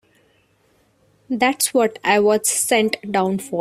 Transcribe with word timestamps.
That's 1.29 1.75
what 1.75 1.99
I 2.03 2.17
was 2.19 2.49
sent 2.49 2.95
down 3.11 3.37
for. 3.37 3.59